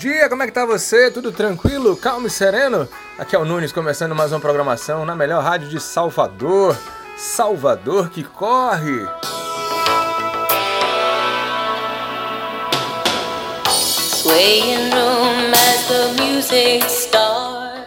[0.00, 1.10] dia, como é que tá você?
[1.10, 2.88] Tudo tranquilo, calmo e sereno?
[3.18, 6.74] Aqui é o Nunes começando mais uma programação na melhor rádio de Salvador.
[7.18, 9.06] Salvador que corre!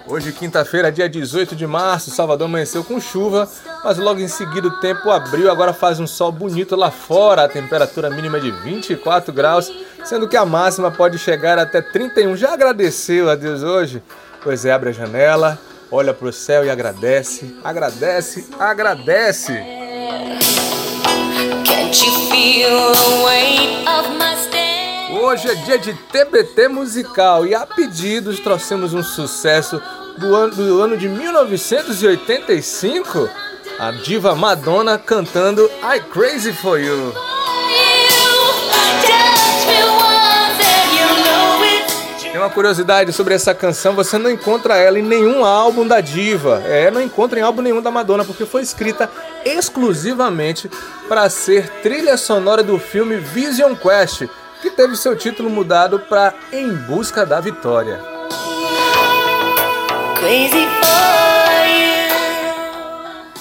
[0.06, 3.50] Hoje, quinta-feira, dia 18 de março, Salvador amanheceu com chuva,
[3.84, 7.50] mas logo em seguida o tempo abriu, agora faz um sol bonito lá fora, a
[7.50, 9.72] temperatura mínima é de 24 graus
[10.04, 12.36] sendo que a máxima pode chegar até 31.
[12.36, 14.04] Já agradeceu a Deus hoje?
[14.44, 15.58] Pois é, abre a janela,
[15.90, 19.54] olha para o céu e agradece, agradece, agradece.
[25.34, 29.82] Hoje é dia de TBT musical e a pedidos trouxemos um sucesso
[30.16, 33.28] do ano, do ano de 1985,
[33.80, 37.16] a diva Madonna cantando I Crazy For You.
[42.22, 46.62] Tem uma curiosidade sobre essa canção, você não encontra ela em nenhum álbum da diva.
[46.64, 49.10] É, não encontra em álbum nenhum da Madonna, porque foi escrita
[49.44, 50.70] exclusivamente
[51.08, 54.28] para ser trilha sonora do filme Vision Quest,
[54.64, 58.00] que teve seu título mudado para Em Busca da Vitória.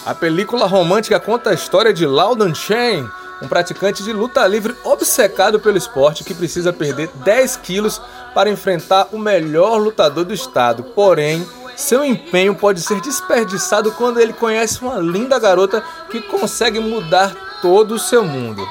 [0.04, 3.08] A película romântica conta a história de Loudon Chain,
[3.40, 8.02] um praticante de luta livre obcecado pelo esporte que precisa perder 10 quilos
[8.34, 10.82] para enfrentar o melhor lutador do estado.
[10.82, 17.60] Porém, seu empenho pode ser desperdiçado quando ele conhece uma linda garota que consegue mudar
[17.62, 18.66] todo o seu mundo.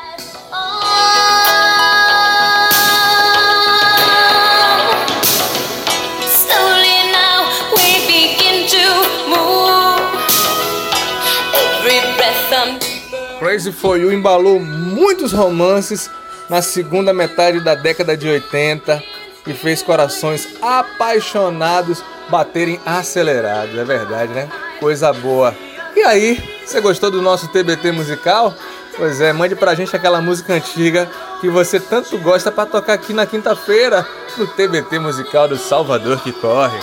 [13.41, 16.11] Crazy For You embalou muitos romances
[16.47, 19.03] na segunda metade da década de 80
[19.47, 24.47] e fez corações apaixonados baterem acelerados, é verdade, né?
[24.79, 25.55] Coisa boa.
[25.95, 28.53] E aí, você gostou do nosso TBT musical?
[28.95, 31.09] Pois é, mande pra gente aquela música antiga
[31.41, 34.07] que você tanto gosta para tocar aqui na quinta-feira
[34.37, 36.77] no TBT musical do Salvador que corre.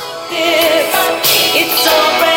[1.54, 2.27] It's,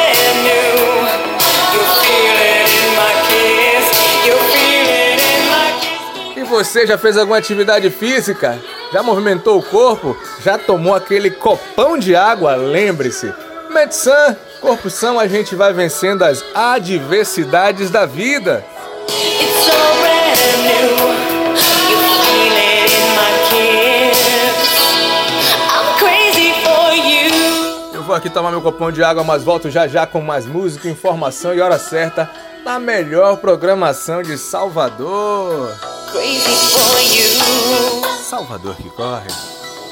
[6.52, 8.60] você já fez alguma atividade física?
[8.92, 10.18] Já movimentou o corpo?
[10.44, 12.56] Já tomou aquele copão de água?
[12.56, 13.34] Lembre-se,
[13.70, 18.66] Medsan, corpo são, a gente vai vencendo as adversidades da vida.
[27.94, 30.90] Eu vou aqui tomar meu copão de água, mas volto já já com mais música,
[30.90, 32.30] informação e hora certa
[32.66, 35.91] na melhor programação de Salvador.
[38.30, 39.61] Salvador que corre.